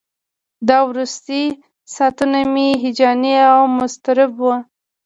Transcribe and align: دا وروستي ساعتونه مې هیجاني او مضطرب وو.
دا 0.67 0.77
وروستي 0.89 1.43
ساعتونه 1.95 2.39
مې 2.53 2.67
هیجاني 2.83 3.33
او 3.51 3.61
مضطرب 3.79 4.31
وو. 4.41 4.53